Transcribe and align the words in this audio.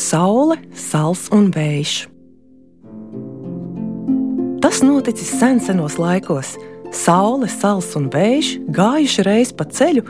Saule, 0.00 0.56
sals 0.72 1.26
un 1.34 1.50
vējš. 1.52 1.94
Tas 4.64 4.78
noticis 4.80 5.28
sensenos 5.36 5.98
laikos. 6.00 6.54
Saule, 6.96 7.50
sals 7.52 7.90
un 7.98 8.06
vējš 8.10 8.54
gājuši 8.72 9.24
reiz 9.26 9.52
pa 9.52 9.66
ceļu, 9.68 10.06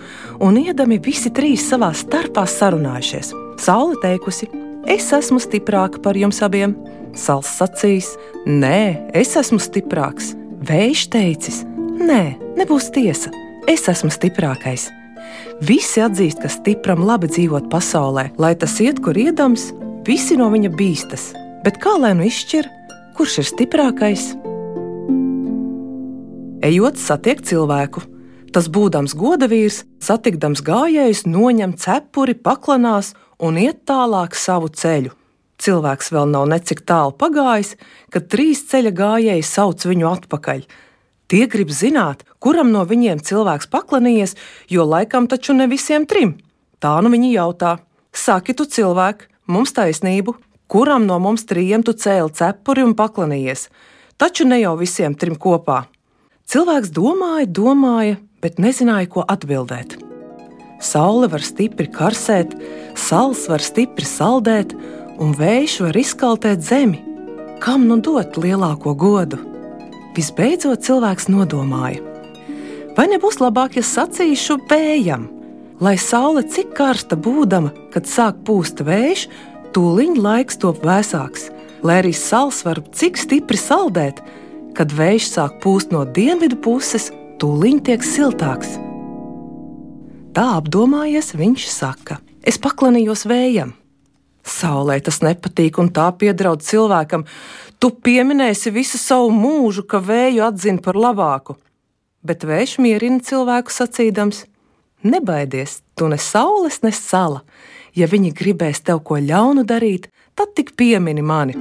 un 0.46 0.60
iedami 0.60 1.00
visi 1.02 1.32
trīs 1.34 1.66
savā 1.72 1.90
starpā 1.96 2.46
sarunājušies. 2.46 3.32
Saule 3.58 3.98
teikusi: 4.04 4.46
Es 4.86 5.10
esmu 5.16 5.42
stiprāka 5.42 5.98
par 6.04 6.14
jums 6.14 6.38
abiem. 6.46 6.76
Sals 7.18 7.50
sacīs: 7.58 8.14
Nē, 8.46 9.10
es 9.10 9.34
esmu 9.42 9.58
stiprāks. 9.58 10.36
Vējš 10.70 11.04
teicis: 11.10 11.64
Nē, 11.98 12.22
nebūs 12.62 12.92
tiesa. 12.94 13.34
Es 13.66 13.90
esmu 13.90 14.14
stiprākais. 14.14 14.86
Visi 15.64 16.02
atzīst, 16.04 16.40
ka 16.42 16.48
stipram 16.52 17.04
labi 17.06 17.28
dzīvot 17.30 17.68
pasaulē, 17.72 18.30
lai 18.40 18.54
tas 18.56 18.78
iet, 18.80 19.02
kur 19.04 19.18
iedams, 19.18 19.70
visi 20.06 20.38
no 20.40 20.48
viņa 20.52 20.70
bīstas. 20.76 21.30
Bet 21.64 21.80
kā 21.82 21.96
lai 22.00 22.14
nu 22.16 22.24
izšķir, 22.28 22.68
kurš 23.18 23.40
ir 23.42 23.50
stiprākais? 23.50 24.30
Ejot, 26.64 27.00
satiek 27.00 27.40
cilvēku. 27.44 28.02
Tas 28.50 28.66
būdams 28.72 29.14
godavīrs, 29.14 29.84
satikdams 30.02 30.64
gājējus, 30.66 31.22
noņem 31.28 31.76
cepuri, 31.78 32.34
paklanās 32.34 33.14
un 33.38 33.60
iet 33.60 33.84
tālāk 33.88 34.34
savu 34.34 34.68
ceļu. 34.68 35.14
Cilvēks 35.60 36.08
vēl 36.14 36.30
nav 36.32 36.48
necik 36.48 36.82
tālu 36.88 37.12
pagājis, 37.20 37.74
kad 38.12 38.28
trīs 38.32 38.64
ceļa 38.70 38.92
gājēji 38.96 39.44
sauc 39.44 39.84
viņu 39.86 40.08
atpakaļ. 40.08 40.64
Tie 41.30 41.44
grib 41.46 41.70
zināt, 41.70 42.24
kuram 42.42 42.72
no 42.74 42.82
viņiem 42.82 43.20
cilvēks 43.22 43.68
paklanījies, 43.70 44.34
jo 44.66 44.82
laikam 44.82 45.28
taču 45.30 45.54
ne 45.54 45.68
visiem 45.70 46.02
trim. 46.10 46.34
Tā 46.82 46.96
nu 47.04 47.12
viņi 47.12 47.36
jautā: 47.36 47.76
Saki, 48.10 48.56
tu 48.58 48.66
cilvēki, 48.66 49.28
mums 49.46 49.70
taisnību, 49.76 50.34
kuram 50.66 51.06
no 51.06 51.20
mums 51.22 51.46
trījiem 51.46 51.84
tu 51.86 51.94
cēli 51.94 52.34
cepuri 52.34 52.82
un 52.82 52.96
paklanījies, 52.98 53.68
taču 54.18 54.46
ne 54.50 54.58
jau 54.58 54.74
visiem 54.80 55.14
trim 55.14 55.36
kopā. 55.38 55.84
Cilvēks 56.50 56.90
domāja, 56.90 57.46
domāja, 57.46 58.16
bet 58.42 58.58
nezināja, 58.58 59.06
ko 59.14 59.22
atbildēt. 59.22 60.00
Saule 60.82 61.28
var 61.30 61.44
stipri 61.46 61.86
karsēt, 61.94 62.56
sals 62.98 63.44
var 63.52 63.62
stipri 63.62 64.08
saldēt, 64.08 64.74
un 65.22 65.36
vējš 65.38 65.78
var 65.84 66.00
izkaltēt 66.02 66.66
zemi. 66.66 67.04
Kam 67.62 67.86
nu 67.86 68.00
dot 68.02 68.40
lielāko 68.40 68.96
godu? 68.98 69.49
Visbeidzot, 70.16 70.82
cilvēks 70.82 71.28
nodomāja, 71.30 72.02
vai 72.96 73.06
nebūs 73.12 73.38
labāk, 73.38 73.78
ja 73.78 73.84
sacīšu 73.86 74.58
vējam, 74.70 75.28
lai 75.80 75.94
saule 76.00 76.42
cik 76.42 76.74
karsta 76.76 77.14
būdama, 77.16 77.70
kad 77.94 78.10
sāk 78.10 78.42
pūst 78.46 78.82
vējš, 78.86 79.28
tūlīt 79.76 80.18
laiks 80.18 80.58
top 80.60 80.82
vēsāks, 80.86 81.48
lai 81.86 82.00
arī 82.02 82.12
sals 82.16 82.64
var 82.66 82.82
cik 82.90 83.20
stipri 83.22 83.60
saldēt, 83.60 84.18
kad 84.74 84.92
vējš 84.94 85.30
sāk 85.30 85.58
pūst 85.62 85.94
no 85.94 86.02
dienvidu 86.04 86.58
puses, 86.58 87.10
tūlīt 87.40 87.86
tiek 87.86 88.04
siltāks. 88.04 88.76
Tā 90.34 90.46
apdomājies, 90.58 91.32
viņš 91.34 91.66
saka: 91.70 92.20
Es 92.46 92.58
paklanījos 92.62 93.26
vējam. 93.26 93.74
Saulē 94.46 95.00
tas 95.04 95.20
nepatīk, 95.24 95.78
un 95.82 95.90
tā 95.94 96.06
piedraud 96.16 96.62
cilvēkam. 96.64 97.26
Tu 97.80 97.88
pieminēsi 98.04 98.68
visu 98.74 98.98
savu 99.00 99.30
mūžu, 99.32 99.86
ka 99.88 100.02
vēju 100.04 100.42
atzina 100.44 100.82
par 100.84 100.98
labāku, 101.00 101.54
bet 102.20 102.44
vējš 102.44 102.74
mierina 102.84 103.24
cilvēku 103.24 103.72
sacīdams: 103.72 104.42
Nebaidies, 105.00 105.78
tu 105.96 106.10
ne 106.12 106.18
saules, 106.20 106.82
ne 106.84 106.92
sala. 106.92 107.40
Ja 107.96 108.04
viņi 108.06 108.34
gribēs 108.36 108.82
tev 108.84 109.00
ko 109.08 109.16
ļaunu 109.16 109.64
darīt, 109.64 110.10
tad 110.36 110.52
tik 110.58 110.74
piemini 110.76 111.24
mani. 111.24 111.56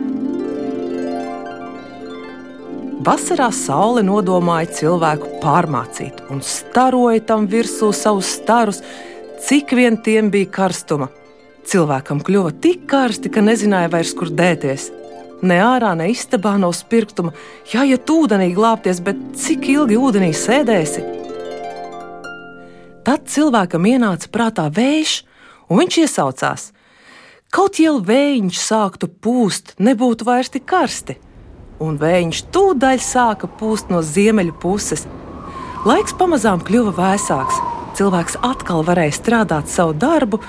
Vasarā 3.00 3.48
saule 3.56 4.04
nodomāja 4.04 4.74
cilvēku 4.76 5.40
pārmācīt 5.40 6.20
un 6.28 6.44
staroja 6.44 7.24
tam 7.32 7.48
virsū 7.48 7.94
savus 7.96 8.36
starus, 8.42 8.84
cik 9.48 9.72
vien 9.72 9.96
tiem 10.04 10.28
bija 10.36 10.52
karstuma. 10.60 11.08
Cilvēkam 11.64 12.20
kļuva 12.20 12.58
tik 12.60 12.90
karsti, 12.92 13.32
ka 13.32 13.40
nezināja 13.40 13.96
vairs, 13.96 14.12
kur 14.12 14.28
dēties. 14.28 14.92
Ne 15.42 15.56
ārā, 15.64 15.94
ne 15.96 16.10
istabā 16.12 16.58
no 16.60 16.74
spirtuma, 16.76 17.32
jāiet 17.72 18.10
ūdenī 18.12 18.50
glābties, 18.56 19.00
bet 19.00 19.20
cik 19.40 19.70
ilgi 19.72 19.96
ūdenī 19.96 20.34
sēdēsi? 20.36 21.06
Tad 23.08 23.30
cilvēkam 23.32 23.88
ienāca 23.88 24.28
prātā 24.34 24.68
vējš, 24.76 25.14
un 25.72 25.80
viņš 25.80 26.00
iesaucās. 26.04 26.66
Kaut 27.56 27.80
jau 27.82 27.96
vējiņš 28.06 28.60
sāktu 28.62 29.08
pūst, 29.10 29.74
nebūtu 29.80 30.28
vairs 30.28 30.52
tik 30.54 30.68
karsti, 30.70 31.16
un 31.82 31.96
vējiņš 32.02 32.44
tūdaļ 32.54 33.00
sāka 33.02 33.48
pūst 33.48 33.90
no 33.94 34.04
ziemeļu 34.06 34.58
puses. 34.60 35.08
Laiks 35.88 36.14
pamazām 36.20 36.60
kļuva 36.68 36.92
vēsāks, 37.00 37.64
cilvēks 37.96 38.38
atkal 38.44 38.84
varēja 38.86 39.16
strādāt 39.16 39.72
savu 39.72 39.96
darbu, 39.96 40.42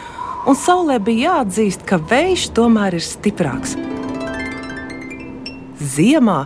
un 0.51 0.59
saulē 0.59 0.99
bija 0.99 1.39
jāatzīst, 1.39 1.87
ka 1.87 2.03
vējš 2.11 2.51
tomēr 2.59 2.99
ir 2.99 3.07
stiprāks. 3.07 3.79
Ziemā 5.81 6.43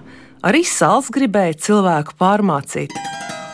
arī 0.47 0.61
sāls 0.62 1.09
gribēja 1.11 1.56
cilvēku 1.67 2.15
pārmācīt 2.21 2.93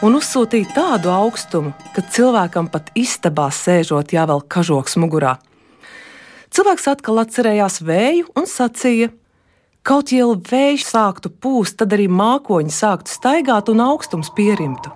un 0.05 0.17
uzsūtīja 0.19 0.75
tādu 0.77 1.09
augstumu, 1.13 1.73
ka 1.95 2.05
cilvēkam 2.05 2.69
pat 2.73 2.91
istabā 2.97 3.47
sēžot 3.53 4.13
jāvelk 4.13 4.45
kažoks 4.53 4.99
mugurā. 5.01 5.39
Cilvēks 6.53 6.89
atkal 6.93 7.23
atcerējās 7.23 7.81
vēju 7.87 8.29
un 8.37 8.49
sacīja, 8.49 9.09
kaut 9.81 10.13
jau 10.13 10.35
vējš 10.51 10.85
sāktu 10.91 11.33
pūst, 11.33 11.79
tad 11.81 11.97
arī 11.97 12.11
mākoņi 12.13 12.77
sāktu 12.77 13.13
staigāt 13.15 13.73
un 13.73 13.81
augstums 13.85 14.33
pierimtu. 14.37 14.93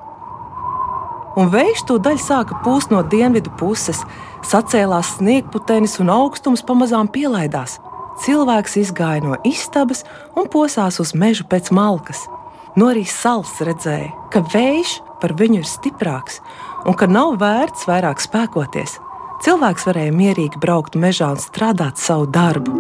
Un 1.41 1.49
vējš 1.51 1.87
to 1.89 1.97
daļu 1.97 2.21
sāka 2.21 2.61
pūst 2.65 2.93
no 2.93 3.01
dienvidu 3.09 3.57
puses, 3.57 4.05
sacēlās 4.45 5.17
sniegputenis 5.17 5.97
un 6.05 6.13
augstums 6.13 6.63
pamazām 6.67 7.09
pielaidās 7.09 7.81
cilvēks 8.23 8.79
izgāja 8.81 9.25
no 9.25 9.39
istabas 9.49 10.05
un 10.39 10.49
posās 10.51 11.01
uz 11.03 11.15
mežu 11.19 11.47
pēc 11.51 11.73
malkas. 11.75 12.27
No 12.75 12.91
arī 12.91 13.05
sals 13.07 13.55
redzēja, 13.63 14.11
ka 14.35 14.43
vējš 14.55 14.99
par 15.23 15.35
viņu 15.39 15.63
ir 15.63 15.69
stiprāks 15.69 16.41
un 16.85 16.97
ka 16.99 17.09
nav 17.11 17.39
vērts 17.41 17.87
vairāk 17.89 18.23
spēkoties. 18.23 18.99
Cilvēks 19.45 19.87
varēja 19.89 20.15
mierīgi 20.15 20.61
braukt 20.61 20.99
mežā 20.99 21.33
un 21.35 21.41
strādāt 21.43 22.01
savu 22.01 22.27
darbu. 22.33 22.75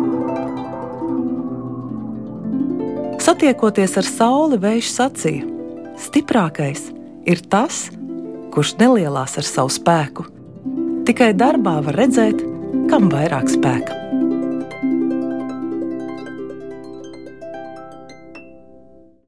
Satiekoties 3.25 3.97
ar 4.01 4.09
sauli, 4.09 4.59
vējš 4.61 4.91
sacīja: 4.93 5.47
Stiprākais 6.01 6.91
ir 7.29 7.41
tas, 7.49 7.87
kurš 8.53 8.77
nelielās 8.81 9.39
ar 9.41 9.49
savu 9.49 9.73
spēku. 9.73 10.27
Tikai 11.09 11.33
darbā 11.37 11.79
var 11.85 12.01
redzēt, 12.01 12.45
kam 12.91 13.11
vairāk 13.13 13.51
spēka. 13.53 14.24